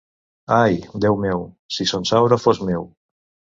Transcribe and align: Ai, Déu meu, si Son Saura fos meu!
Ai, 0.61 0.73
Déu 1.03 1.15
meu, 1.27 1.39
si 1.75 1.83
Son 1.93 2.03
Saura 2.11 2.37
fos 2.45 2.59
meu! 2.67 2.81